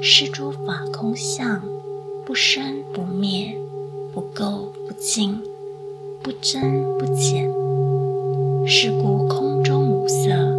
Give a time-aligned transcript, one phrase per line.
[0.00, 1.62] 是诸法空相，
[2.24, 3.56] 不生不灭，
[4.14, 5.42] 不垢不净，
[6.22, 7.50] 不增不减。
[8.66, 10.56] 是故空中无色，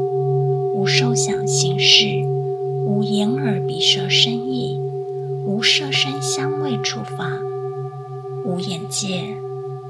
[0.73, 2.05] 无受想行识。
[2.85, 4.77] 无眼耳鼻舌身意，
[5.45, 7.40] 无色声香味触法，
[8.43, 9.37] 无眼界，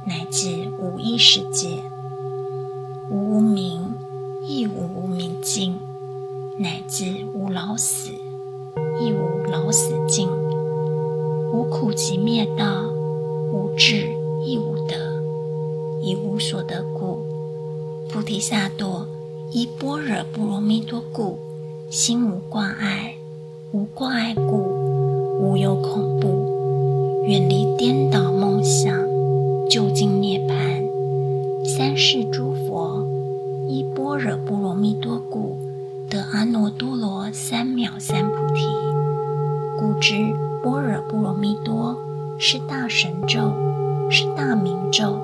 [0.06, 1.70] 乃至无意识界，
[16.02, 17.20] 以无所得故，
[18.10, 19.06] 菩提萨埵
[19.52, 21.40] 依般若波罗蜜多故。
[21.90, 23.16] 心无挂碍，
[23.72, 24.58] 无挂碍故，
[25.42, 28.96] 无有恐怖，远离颠倒梦想，
[29.68, 30.86] 究竟涅槃。
[31.66, 33.04] 三世诸佛
[33.68, 35.58] 依般若波罗蜜多故，
[36.08, 38.62] 得阿耨多罗三藐三菩提。
[39.80, 40.14] 故知
[40.64, 41.98] 般若波罗蜜多
[42.38, 43.52] 是大神咒，
[44.12, 45.18] 是大明咒，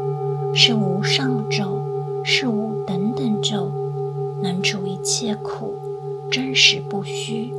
[0.57, 1.81] 是无上咒，
[2.23, 3.69] 是无等等咒，
[4.41, 5.75] 能除一切苦。
[6.31, 7.51] 真实不虚，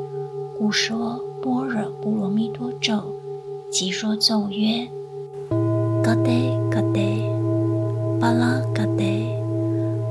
[0.59, 2.99] 故说般若波罗蜜多咒，
[3.71, 4.89] 即说咒曰：
[6.03, 6.31] 嘎德
[6.71, 7.01] 嘎德，
[8.19, 9.05] 巴拉嘎德，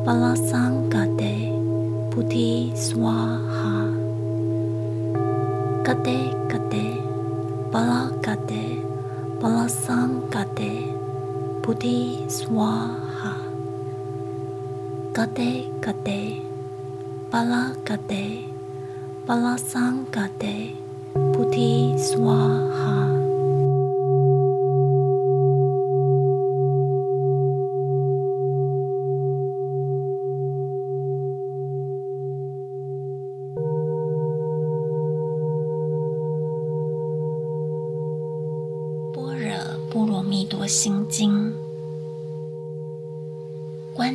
[0.05, 1.25] 巴拉桑嘎德，
[2.11, 3.89] 菩提萨哈。
[5.83, 6.11] 嘎德
[6.47, 6.77] 嘎德，
[7.71, 8.11] 巴拉
[11.86, 13.38] Gati Swaha
[15.14, 16.42] Gate Gate
[17.30, 17.78] Bala
[39.14, 39.54] 《般若
[39.92, 41.54] 波罗蜜多心经》。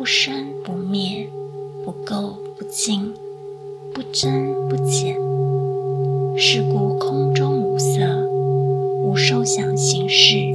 [0.00, 1.28] 不生不灭，
[1.84, 3.12] 不垢不净，
[3.92, 5.14] 不增不减。
[6.38, 8.26] 是故空中无色，
[9.04, 10.54] 无受想行识，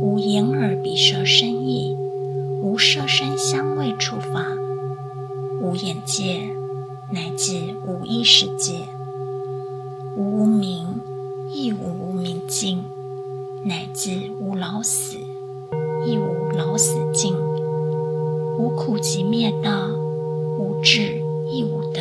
[0.00, 1.96] 无眼耳鼻舌身意，
[2.62, 4.56] 无色声香味触法，
[5.60, 6.48] 无眼界，
[7.10, 8.74] 乃至无意识界，
[10.16, 10.86] 无无明，
[11.52, 12.84] 亦无无明尽，
[13.64, 15.16] 乃至无老死，
[16.06, 17.34] 亦无老死尽，
[18.58, 19.90] 无苦集灭道，
[20.58, 21.20] 无智
[21.52, 22.00] 亦无得，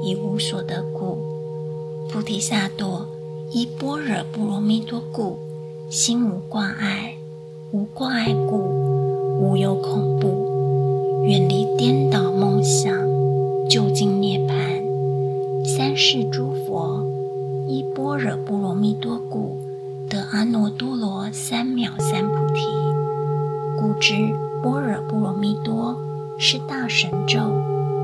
[0.00, 1.18] 以无所得故。
[2.08, 3.04] 菩提萨埵
[3.50, 5.36] 依般若波罗蜜多故，
[5.90, 7.16] 心无挂碍，
[7.72, 8.58] 无挂碍故，
[9.40, 12.96] 无有恐怖，远离颠倒梦想，
[13.68, 14.80] 究竟涅槃。
[15.64, 17.04] 三世诸佛
[17.66, 19.58] 依般若波罗蜜多故，
[20.08, 22.62] 得阿耨多罗三藐三菩提。
[23.80, 24.14] 故知
[24.62, 25.96] 般若波罗蜜多
[26.38, 27.38] 是大神咒，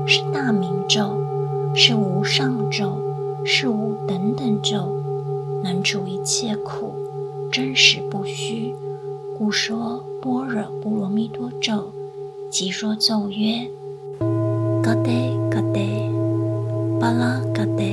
[0.05, 1.17] 是大明咒，
[1.75, 2.97] 是无上咒。
[3.49, 4.99] 是无等等咒，
[5.63, 6.93] 能除一切苦，
[7.49, 8.75] 真实不虚。
[9.37, 11.91] 故说般若波罗蜜多咒，
[12.49, 13.69] 即说咒曰：
[14.83, 15.11] 嘎德
[15.49, 15.79] 嘎德，
[16.99, 17.83] 巴拉嘎德，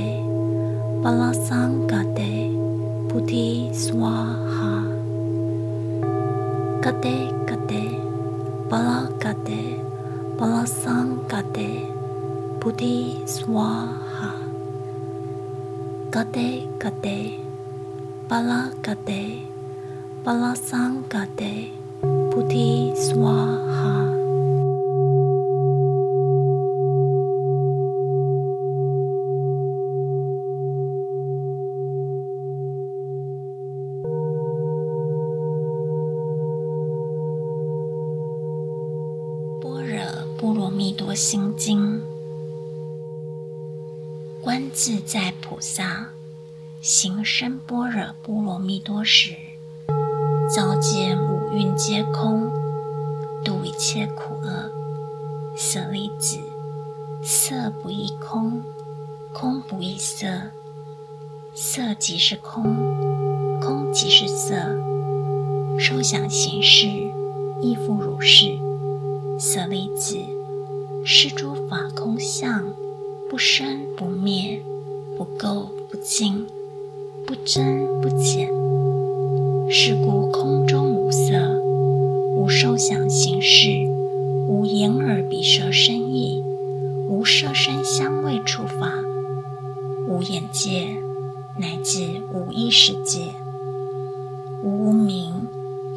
[1.01, 2.23] 巴拉桑嘎德，
[3.09, 4.85] 菩提萨哈。
[6.83, 7.09] 嘎德
[8.75, 9.79] Balakate,
[10.35, 11.95] Balasangate,
[12.59, 14.35] Buddhi Swaha.
[16.11, 17.39] Gate Gate,
[18.27, 19.47] sang
[20.27, 21.71] Balasangate,
[22.03, 23.64] Buddhi Swaha.
[62.05, 62.84] 即是空。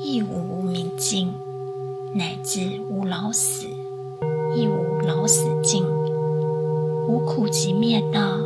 [0.09, 1.33] 亦无无明尽，
[2.13, 3.67] 乃至无老死，
[4.55, 5.83] 亦无老死尽，
[7.09, 8.37] 无苦集灭道，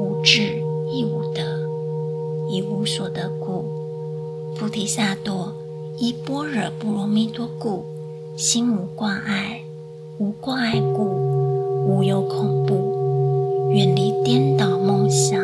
[0.00, 0.60] 无智
[0.90, 1.40] 亦无得，
[2.50, 3.64] 以无所得故，
[4.56, 5.52] 菩提萨埵
[5.98, 7.84] 依般若波罗蜜多故，
[8.36, 9.62] 心无挂碍，
[10.18, 11.04] 无挂碍故，
[11.86, 15.40] 无有恐怖，远离颠倒梦想，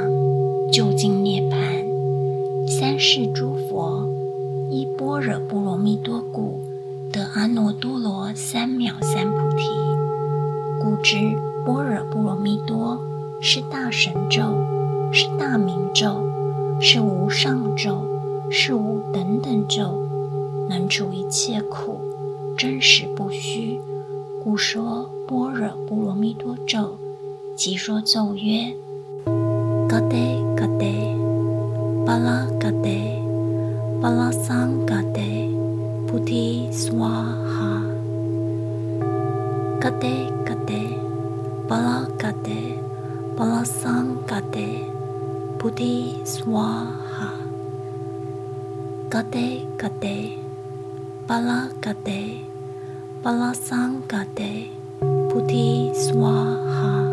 [0.73, 3.54] 究竟涅槃，三世诸。
[4.97, 6.61] 般若波罗蜜多故
[7.11, 9.65] 得阿耨多罗三藐三菩提
[10.81, 11.17] 故知
[11.67, 13.01] 般若波罗蜜多
[13.41, 14.43] 是大神咒
[15.13, 16.23] 是大明咒
[16.81, 18.07] 是无上咒
[18.51, 20.07] 是无等等咒
[20.69, 22.01] 能除一切苦
[22.57, 23.81] 真实不虚
[24.45, 26.97] 故说般若波罗蜜多咒
[27.57, 28.73] 即说咒曰
[29.89, 31.17] 噶得噶得
[32.07, 33.24] 巴拉噶得
[34.05, 35.49] Balasangate
[36.05, 37.73] Puti Swaha.
[39.81, 40.83] Kate Kate
[41.65, 42.77] Balakate
[43.33, 44.69] Balasangate
[45.57, 47.33] Puti Swaha.
[49.09, 50.37] Kate Kate
[51.25, 52.45] Balakate
[53.25, 54.69] Balasangate
[55.33, 57.04] Puti Swaha.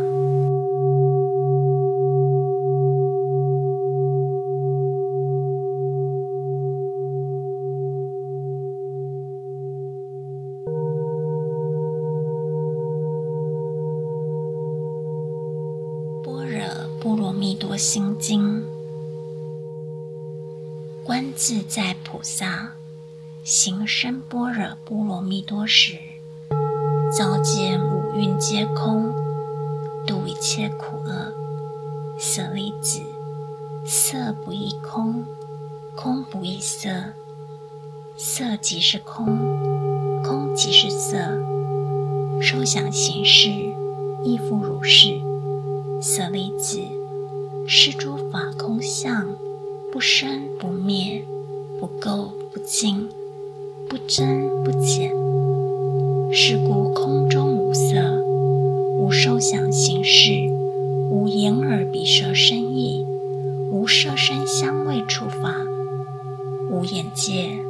[67.31, 67.60] 谢。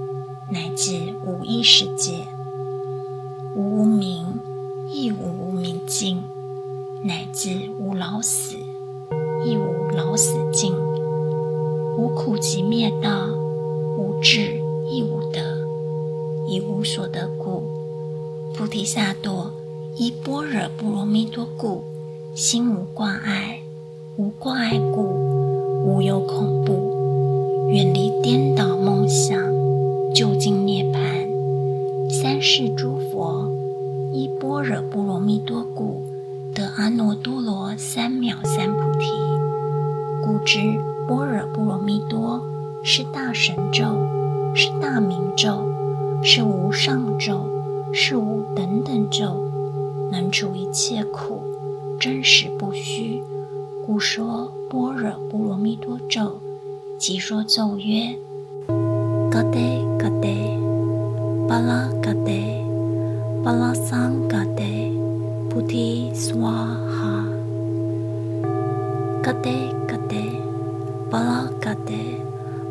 [71.12, 72.24] Balakate,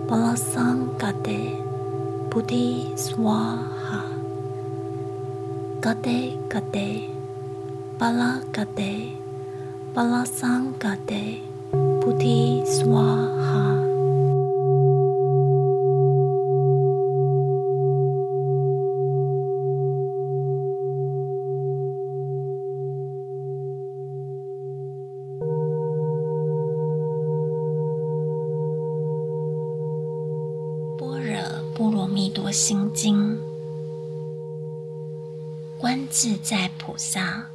[0.09, 1.61] Balasangate,
[2.31, 4.01] Buddhi Swaha.
[5.85, 7.11] Gate Gate,
[7.99, 9.13] Balakate,
[9.93, 11.43] Balasangate,
[12.01, 13.80] Buddhi Swaha.
[36.81, 37.47] 菩萨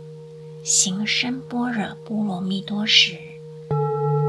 [0.64, 3.18] 行深般若波罗蜜多时，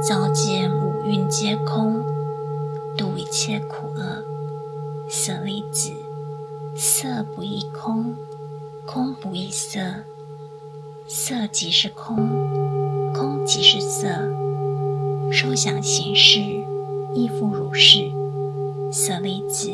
[0.02, 2.02] 照见五蕴皆空，
[2.96, 4.24] 度一切苦厄。
[5.06, 5.92] 舍利子，
[6.74, 8.16] 色不异空，
[8.86, 9.78] 空不异色，
[11.06, 12.16] 色即是空，
[13.12, 14.08] 空即是色。
[15.30, 16.40] 受想行识，
[17.14, 18.10] 亦复如是。
[18.90, 19.70] 舍利子，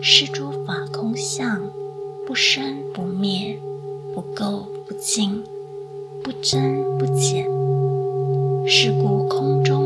[0.00, 1.60] 是诸法空相，
[2.26, 3.60] 不生不灭，
[4.12, 5.44] 不垢不净，
[6.22, 7.46] 不增不减。
[8.66, 9.79] 是故空中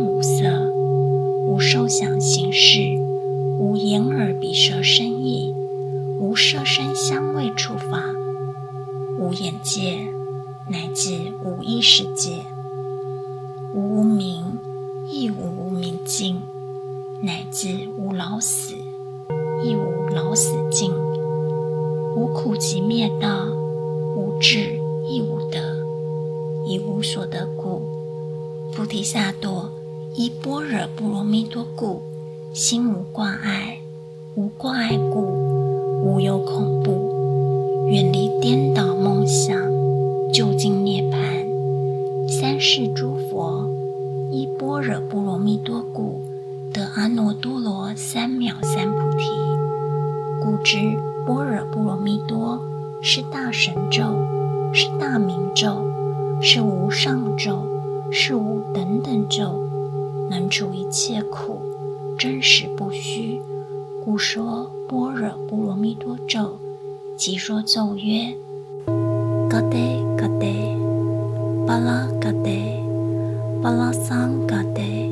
[73.74, 75.10] Salasangate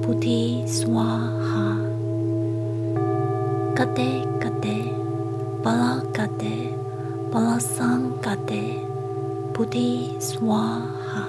[0.00, 1.76] Buddhi Swaha.
[3.76, 4.76] Kate Kate
[5.60, 6.72] Balakate
[7.28, 8.64] Balasangate
[9.52, 11.24] Buddhi Swaha.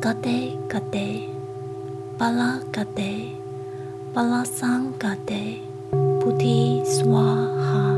[0.00, 1.28] Kate Kate
[2.16, 3.36] Balakate
[4.14, 5.60] Balasangate
[5.92, 7.93] Buddhi Swaha.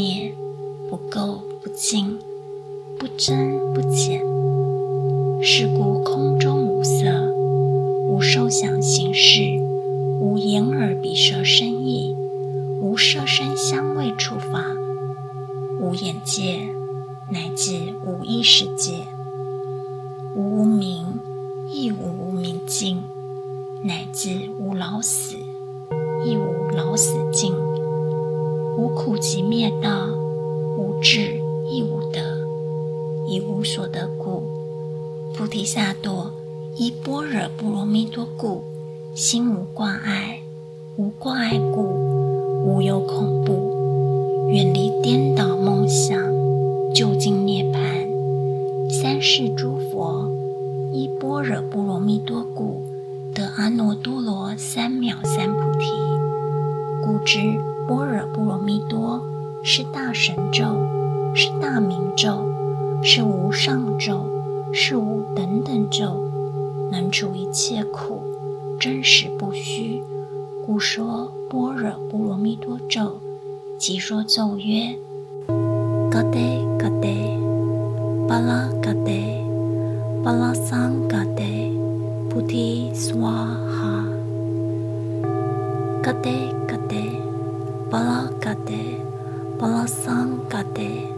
[0.00, 0.32] 灭，
[0.88, 2.18] 不垢不净，
[2.98, 4.22] 不增不减。
[5.42, 7.30] 是故空中无色，
[8.08, 9.42] 无受想行识，
[10.18, 12.16] 无眼耳鼻舌身意，
[12.80, 14.64] 无色声香味触法，
[15.78, 16.60] 无眼界，
[17.30, 19.04] 乃至无意识界，
[20.34, 21.20] 无无明，
[21.68, 23.02] 亦无无明尽。
[23.82, 25.36] 乃至无老死，
[26.24, 27.52] 亦无老死尽；
[28.80, 30.08] 无苦集灭道，
[30.78, 31.38] 无智
[31.70, 32.18] 亦无得，
[33.28, 34.42] 以无所得故，
[35.34, 36.30] 菩提萨埵
[36.76, 38.62] 依般若波罗蜜多故，
[39.14, 40.40] 心无挂碍；
[40.96, 41.82] 无挂碍故，
[42.64, 46.18] 无有恐怖，远离颠倒梦想，
[46.94, 48.08] 究竟涅槃。
[48.88, 50.26] 三世诸佛
[50.90, 52.80] 依般若波罗蜜多故。
[53.34, 55.86] 得阿耨多罗三藐三菩提，
[57.04, 57.38] 故知
[57.90, 59.20] 般若波罗蜜多
[59.64, 60.64] 是大神咒，
[61.34, 62.48] 是大明咒，
[63.02, 64.20] 是无上咒，
[64.72, 66.24] 是无等等咒，
[66.92, 68.20] 能除一切苦，
[68.78, 70.04] 真实不虚。
[70.64, 73.18] 故说般若波罗蜜多咒，
[73.76, 74.94] 即说咒曰：
[76.12, 77.36] 嘎得嘎得，
[78.28, 79.44] 巴拉嘎得，
[80.22, 81.42] 巴拉桑嘎得。
[82.28, 84.04] 菩提萨哈，
[86.00, 86.30] 嘎得
[86.68, 86.94] 嘎德，
[87.90, 89.02] Balakate,
[89.58, 91.10] Balasangate,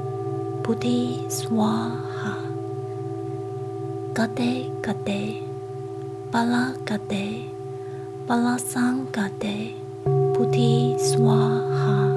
[0.65, 2.33] Buddhi Swaha.
[4.17, 5.43] Gate Gate,
[6.33, 7.45] Balakate,
[8.27, 9.75] Balasangate,
[10.33, 12.12] Buddhi Swaha.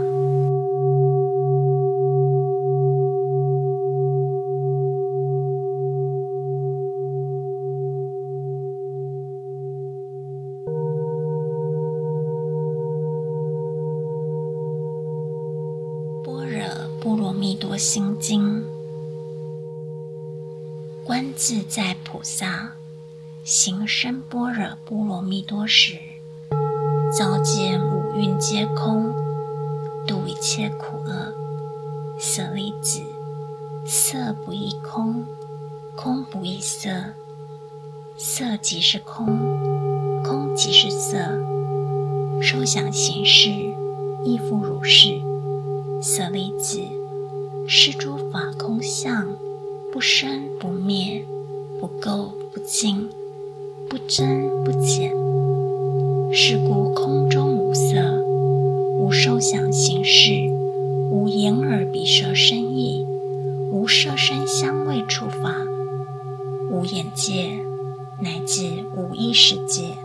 [38.96, 39.26] 是空，
[40.24, 41.18] 空即是色。
[42.42, 43.50] 受想行识，
[44.24, 45.20] 亦复如是。
[46.02, 46.80] 舍利子，
[47.68, 49.28] 是诸法空相。
[49.92, 51.26] 不生不灭，
[51.78, 53.10] 不垢不净，
[53.90, 55.12] 不增不减。
[56.32, 58.24] 是故空中无色，
[58.98, 60.32] 无受想行识，
[61.12, 63.06] 无眼耳鼻舌身意，
[63.70, 65.54] 无色声香味触法，
[66.72, 67.60] 无眼界，
[68.20, 70.05] 乃至五一世界。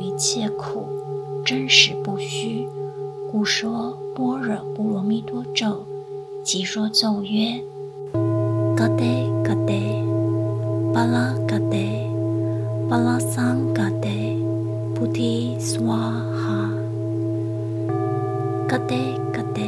[0.00, 0.88] 一切苦，
[1.44, 2.66] 真实不虚。
[3.30, 5.84] 故说般若波罗蜜多咒，
[6.42, 7.62] 即说咒曰：
[8.74, 10.02] 嘎得嘎得，
[10.92, 12.08] 巴拉嘎得，
[12.88, 14.36] 巴拉桑嘎得，
[14.94, 16.72] 菩提萨哈，
[18.66, 18.96] 嘎得
[19.32, 19.62] 嘎得。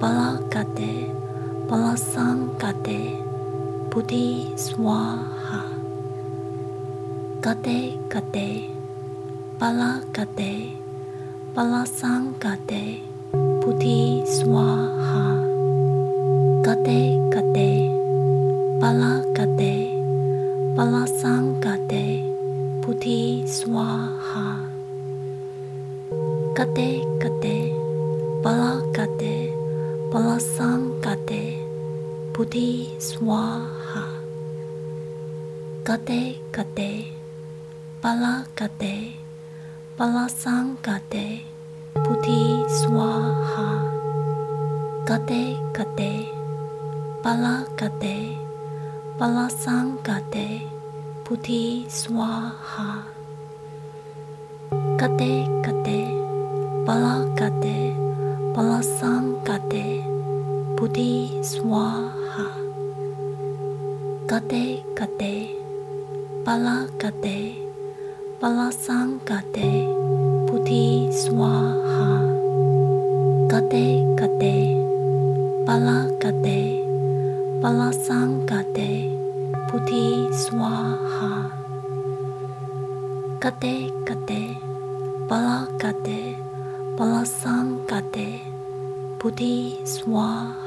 [0.00, 0.82] 巴拉嘎得，
[1.68, 2.92] 巴拉桑嘎得，
[3.90, 5.64] 菩提萨哈。
[7.40, 8.40] 嘎得嘎德，
[9.54, 10.74] Balakate,
[11.54, 12.98] Balasangate,
[13.62, 15.46] Puti Swaha,
[16.66, 17.70] kate, bala
[18.82, 19.94] Balakate,
[20.74, 22.26] Balasangate,
[22.82, 24.66] Puti Swaha,
[26.58, 26.90] kate,
[27.22, 27.54] bala
[28.42, 29.54] Balakate,
[30.10, 31.62] Balasangate,
[32.34, 34.02] Puti Swaha,
[35.86, 36.90] kate, bala
[38.02, 39.23] Balakate,
[39.94, 41.46] Balasangate
[41.94, 43.86] Puti Swaha.
[45.06, 46.34] Gate Gate
[47.22, 48.34] Balagate
[49.14, 50.66] Balasangate
[51.22, 53.06] Puti Swaha.
[54.98, 56.10] Gate Gate
[56.82, 57.94] Balagate
[58.50, 60.02] Balasangate
[60.74, 62.50] Puti Swaha.
[64.26, 65.54] Gate Gate
[66.42, 67.63] Balagate
[68.40, 69.86] Balasangate
[70.50, 72.10] Puti Swaha.
[73.46, 74.74] Gate Gate
[75.66, 76.82] Balagate
[77.62, 78.90] Balasangate
[79.70, 81.32] Puti Swaha.
[83.40, 84.58] Gate Gate
[85.30, 86.34] Balagate
[86.98, 88.28] Balasangate
[89.18, 90.63] Puti Swaha.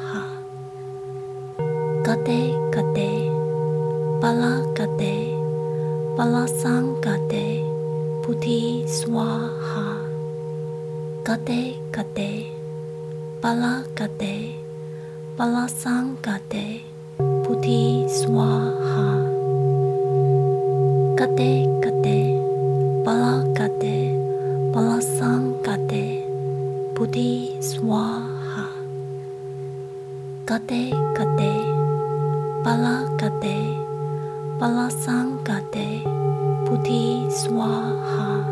[36.67, 38.43] Bhuti Swaha.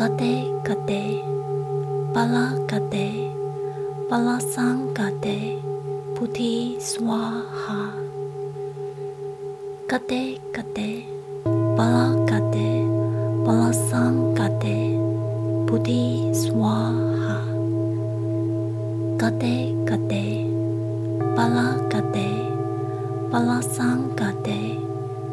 [0.00, 1.20] Gate Gate.
[2.16, 3.28] Bala Gate.
[4.08, 5.60] Bala Sangate
[6.16, 7.92] Bhuti Swaha.
[9.84, 11.04] Gate Gate.
[11.76, 12.88] Bala Gate.
[13.44, 14.96] Bala Sangate
[15.68, 17.44] Bhuti Swaha.
[19.20, 20.48] Gate Gate.
[21.36, 22.28] Bala Gate.
[23.28, 24.85] Bala Sangate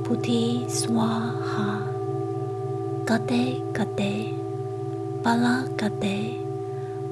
[0.03, 1.79] Bodhi Swaha
[3.07, 4.35] Kate Kate.
[5.23, 6.35] Pala Kate.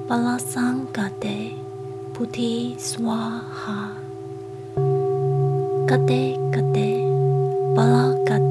[0.06, 1.56] Pala Sang Kate.
[2.12, 3.96] Bodhi Swaha
[5.88, 6.88] Kate Kate.
[7.74, 8.41] Pala Kate.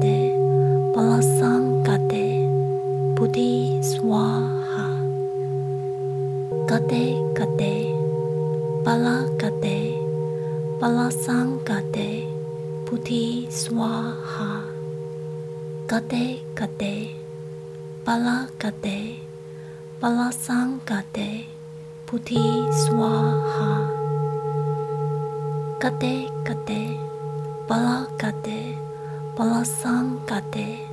[29.62, 30.90] Balasang Gade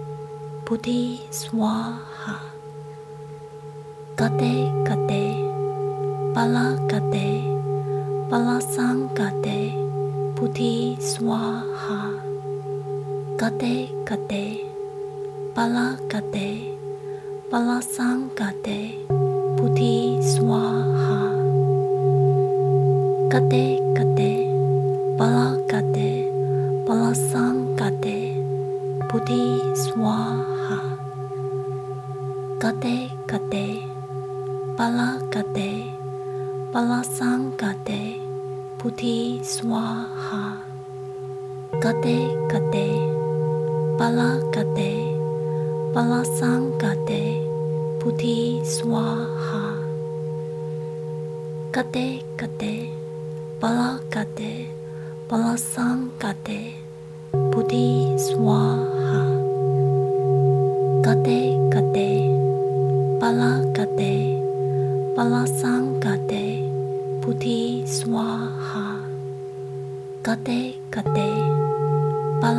[0.61, 2.37] Buddhi Swaha
[4.13, 5.25] Gade Gade
[6.37, 7.49] Bala Gade
[8.29, 9.73] Balasang Gade
[10.37, 12.13] Buddhi Swaha
[13.41, 14.61] Gade Gade
[15.57, 16.77] Bala Gade
[17.49, 19.01] Balasang Gade
[19.57, 21.25] Buddhi Swaha
[23.33, 24.33] Gade Gade
[25.17, 26.29] Bala Gade
[26.85, 27.48] Balasang Gade
[29.19, 30.58] Buddhi Swaha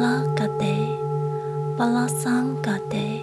[0.00, 0.96] Bala Gade
[1.76, 3.20] Balasang Gade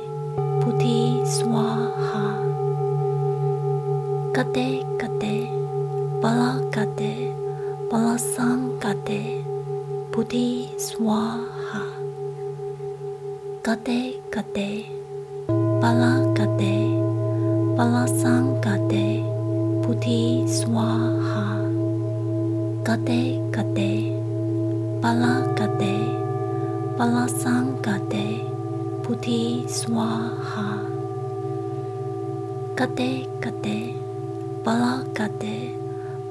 [0.62, 2.38] Buddhi Swaha.
[4.30, 5.50] Gade Gade
[6.22, 7.34] Bala Gade
[7.90, 9.42] Balasang Gade
[10.13, 11.82] Buddhi Swaha.
[13.66, 14.86] Gade Gade
[15.82, 16.78] Bala Gade
[17.74, 19.26] Balasang Gade
[19.82, 21.58] Buddhi Swaha.
[22.86, 24.13] Gade Gade
[25.02, 25.42] Bala
[26.97, 28.41] Gade Balasang Gade
[29.05, 30.81] Buddhi Swaha.
[32.75, 33.93] Gade Gade
[34.65, 35.77] Bala Gade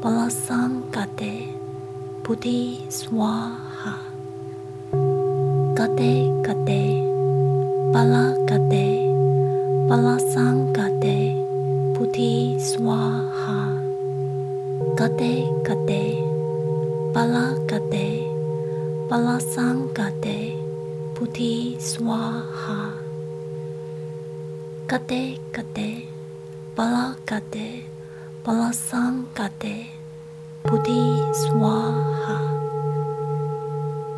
[0.03, 1.55] Balasang Gade
[2.25, 3.95] Buddhi Swaha.
[5.79, 6.83] Gade Gade
[7.95, 9.07] Bala Gade
[9.87, 11.31] Balasang Gade
[11.95, 13.79] Buddhi Swaha.
[14.99, 15.47] Gade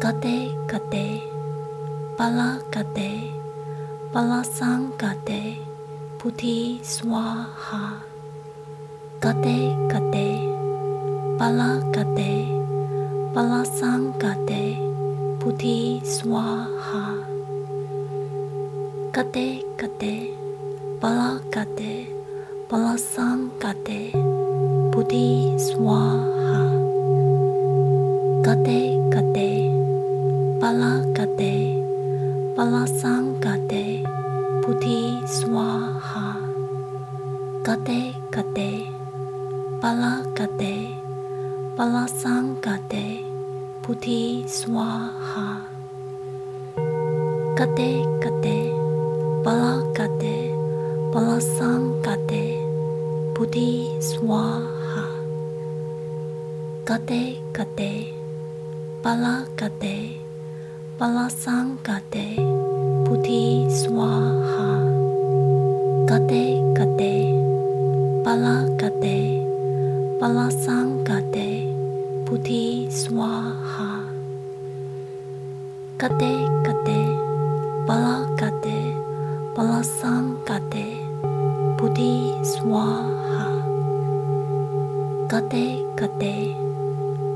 [0.09, 1.21] Gade Gade
[2.16, 3.29] Bala Gade
[4.09, 5.61] Balasang Gade
[6.16, 8.01] Buddhi Swaha
[9.21, 10.29] Gade Gade
[11.37, 12.49] Bala Gade
[13.37, 14.81] Balasang Gade
[15.44, 17.05] Buddhi Swaha
[19.12, 20.33] Gade Gade
[21.05, 22.09] Bala Gade
[22.71, 24.16] Balasang Gade
[24.88, 26.64] Buddhi Swaha
[28.40, 28.97] Gade
[75.98, 77.00] Gade Gade
[77.82, 78.94] Bala Gade
[79.50, 80.94] Balasang Gade
[81.74, 83.50] Buddhi Swaha.
[85.26, 86.54] Gade Gade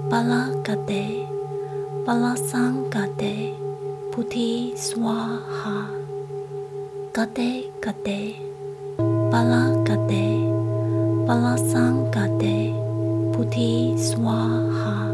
[0.07, 1.27] Bala Gade
[2.07, 3.51] Balasang Gade
[4.15, 5.91] Buddhi Swaha.
[7.13, 8.39] Gade Gade
[9.27, 10.39] Bala Gade
[11.27, 12.71] Balasang Gade
[13.35, 15.11] Buddhi Swaha.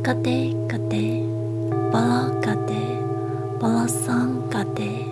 [0.00, 1.29] Gade Gade
[1.90, 3.02] Bala Gade
[3.58, 5.10] Balasang Gade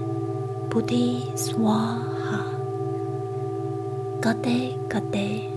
[0.70, 2.38] Buddhi Swaha.
[4.22, 5.50] Gade Gade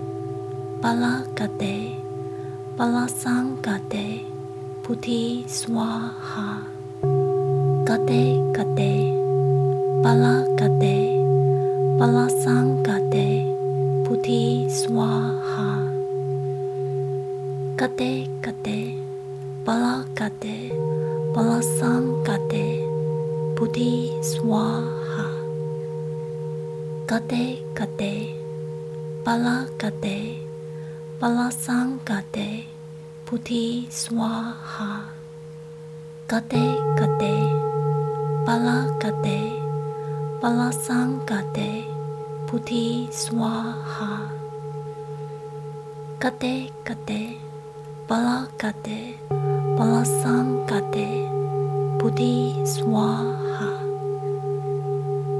[0.81, 1.93] Bala Gade
[2.73, 4.25] Balasang Gade
[4.81, 6.65] Buddhi Swaha.
[7.85, 8.93] Gade Gade
[10.01, 11.21] Bala Gade
[12.01, 13.45] Balasang Gade
[14.09, 15.40] Buddhi Gade
[33.31, 35.07] Puti Swaha.
[36.27, 36.67] Gade
[36.99, 37.35] Gade
[38.43, 39.55] Bala Gade
[40.43, 41.87] Balasang Gade
[42.43, 44.27] Puti Swaha.
[46.19, 47.39] Gade Gade
[48.03, 49.15] Bala Gade
[49.79, 51.23] Balasang Gade
[52.03, 53.71] Puti Swaha.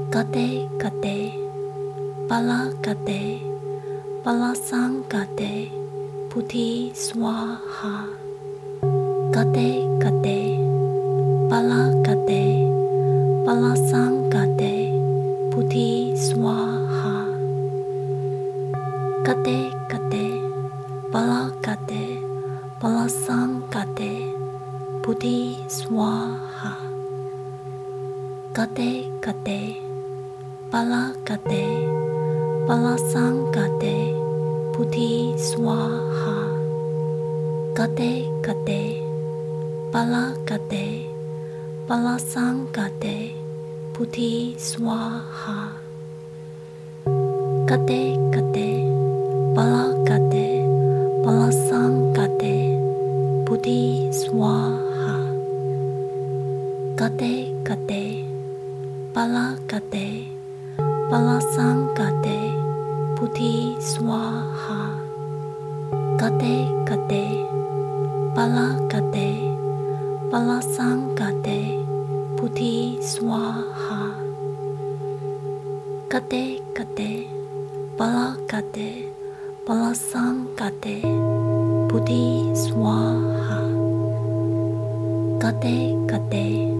[0.08, 1.36] Gade Gade
[2.24, 3.44] Bala Gade
[4.24, 5.81] Balasang Gade
[6.32, 8.08] Puti Swaha.
[9.34, 10.41] Gade Gade
[53.62, 55.22] Puti Swaha.
[56.98, 58.26] Gade Gade
[59.14, 60.26] Bala Gade
[61.06, 62.58] Balasang Gade
[63.14, 64.98] Puti Swaha.
[66.18, 67.22] Gade Gade
[68.34, 69.30] Bala Gade
[70.26, 71.86] Balasang Gade
[72.34, 74.10] Puti Swaha.
[76.10, 77.30] Gade Gade
[77.94, 79.06] Bala Gade
[79.62, 80.98] Balasang Gade
[81.86, 83.31] Puti Swaha
[85.42, 86.70] Gade Gade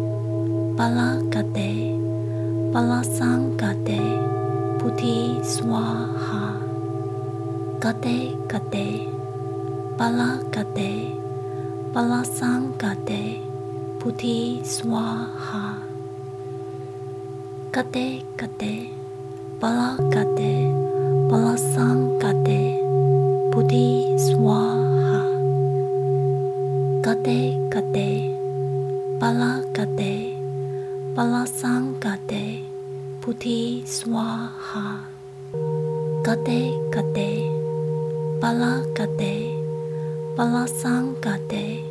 [0.78, 1.98] Bala Gade
[2.70, 3.98] Balasang Gade
[4.78, 6.62] Puti Swaha
[7.82, 8.86] Gade Gade
[9.98, 11.10] Bala Gade
[11.90, 13.42] Balasang Gade
[13.98, 15.82] Puti Swaha
[17.74, 18.94] Gade Gade
[19.58, 20.70] Bala Gade
[21.26, 22.78] Balasang Gade
[23.50, 24.11] Puti
[29.22, 30.34] Bala Gade
[31.14, 32.66] Balasang Gade
[33.22, 34.98] Puti Swaha.
[36.26, 36.74] Gade
[38.42, 39.54] Bala Gade
[40.34, 41.86] Balasang Gade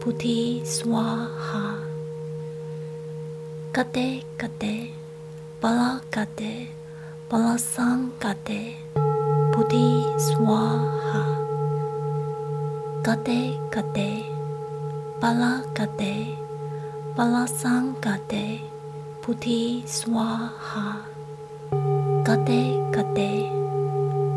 [0.00, 1.84] Puti Swaha.
[3.76, 4.24] Gade
[5.60, 6.64] Bala Gade
[7.28, 8.80] Balasang Gade
[9.52, 11.28] Puti Swaha.
[13.04, 13.60] Gade
[15.20, 15.60] Bala
[17.10, 18.60] Gade Balasang Gade
[19.22, 21.02] Puti Swaha.
[22.22, 23.50] Gade Gade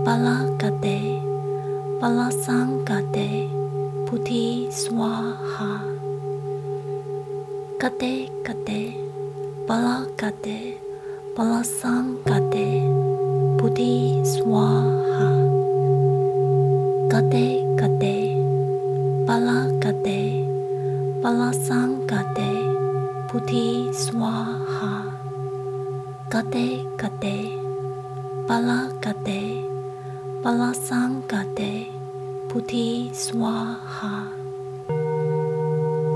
[0.03, 1.21] Bala Gade
[2.01, 3.49] Balasang Gade
[4.09, 5.85] Puti Swaha.
[7.77, 8.97] Gade Gade
[9.67, 10.77] Bala Gade
[11.37, 12.81] Balasang Gade
[13.61, 15.29] Puti Swaha.
[19.27, 20.41] Bala Gade
[21.21, 22.02] Balasang Gade
[23.33, 25.09] Puti Swaha.
[26.29, 27.49] Gade Gade
[28.45, 29.65] Bala Gade
[30.45, 31.89] Balasang Gade
[32.45, 34.29] Puti Swaha.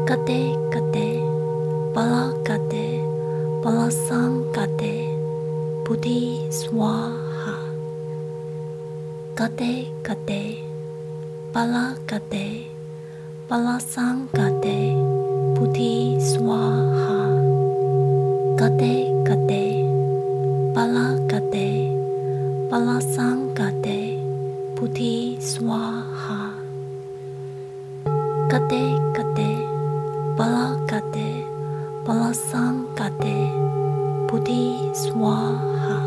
[0.05, 1.09] Gade Gade
[1.89, 3.01] Bala Gade
[3.65, 5.09] Balasang Gade
[5.89, 7.57] Puti Swaha.
[9.33, 10.61] Gade Gade
[11.49, 12.69] Bala Gade
[13.49, 15.06] Balasang Gade
[15.57, 17.33] Puti Swaha.
[18.61, 19.89] Gade Gade
[20.69, 21.89] Bala Gade
[22.69, 24.21] Balasang Gade
[24.77, 26.53] Puti Swaha.
[28.53, 28.85] Gade
[29.17, 29.49] Gade
[30.37, 31.41] Bala Gade
[32.05, 33.49] Balasang Gade
[34.29, 35.97] Puti Swaha.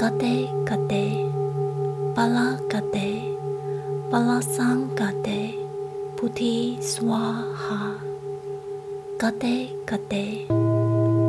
[0.00, 1.28] Gade Gade
[2.16, 3.36] Bala Gade
[4.08, 4.96] Balasang
[6.16, 7.55] Puti Swaha
[9.26, 10.46] Gade Gade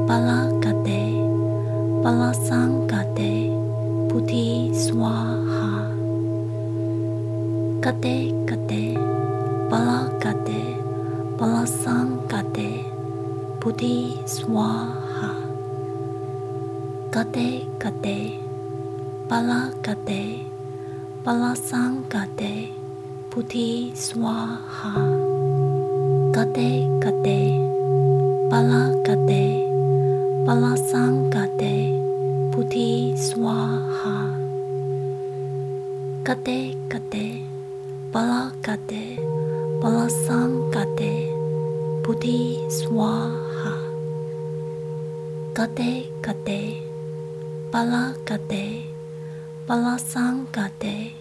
[0.06, 1.02] Bala Gade
[2.06, 3.50] Balasang Gade
[4.06, 5.90] Puti Swaha.
[7.82, 8.94] Gade Gade
[9.72, 10.62] Bala Gade
[11.42, 12.86] Balasang Gade
[13.58, 15.34] Puti Swaha.
[17.10, 18.38] Gade Gade
[19.28, 20.46] Bala Gade
[21.26, 22.70] Balasang Gade
[23.34, 25.07] Puti Swaha
[36.28, 37.40] Kate kate,
[38.12, 39.16] bala kate,
[39.80, 41.32] balasam kate,
[42.04, 43.72] buddhi swaha.
[45.56, 46.84] Kate kate,
[47.72, 48.92] bala kate,
[49.70, 51.16] balasam kate,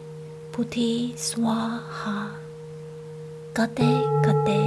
[0.51, 2.35] buddhi swaha.
[3.55, 3.93] Kate
[4.27, 4.63] kate,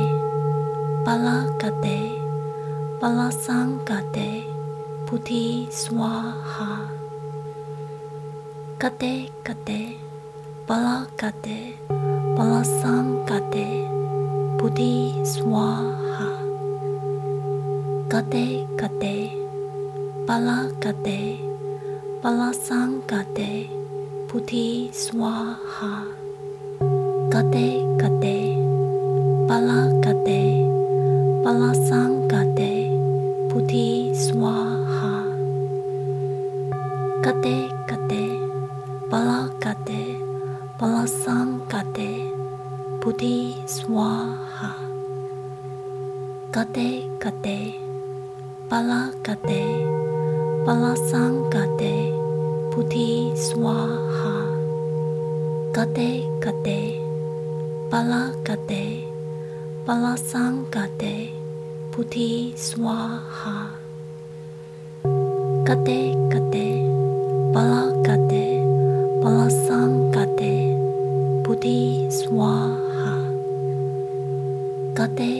[1.03, 1.99] bala kate,
[3.03, 4.47] balasam kate,
[5.03, 6.87] buddhi swaha.
[8.79, 10.08] Kate kate.
[10.69, 11.73] Balakate,
[12.37, 13.89] Balasangate,
[14.61, 16.29] Buddhi Swaha.
[18.05, 19.33] Gate Gate,
[20.29, 21.41] Balakate,
[22.21, 23.65] Balasangate,
[24.29, 26.05] Buddhi Swaha.
[27.33, 28.61] Gate Gate,
[29.49, 30.41] Balakate,
[31.41, 31.78] Balasangate,
[55.79, 56.99] Tate Kate,
[57.87, 59.07] Bala Kate,
[59.87, 61.31] Balasang Kate,
[61.95, 63.79] Puti Swaha.
[65.63, 66.83] Kate Kate,
[67.55, 68.59] Bala Kate,
[69.23, 70.75] Balasang Kate,
[71.47, 73.15] Puti Swaha.
[74.99, 75.38] Kate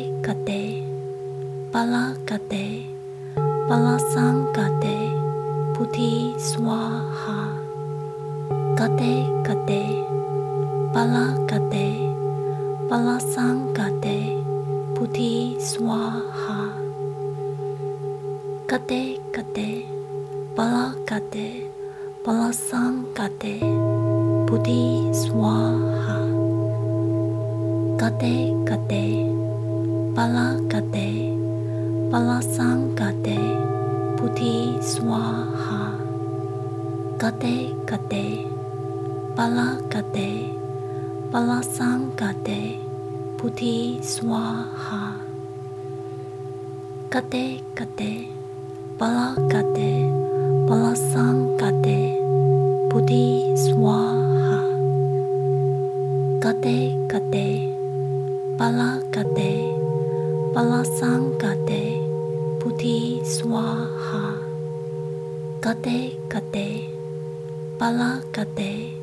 [67.90, 68.94] Balakate,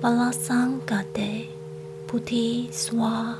[0.00, 1.52] Balasangate,
[2.08, 3.35] Puti Swa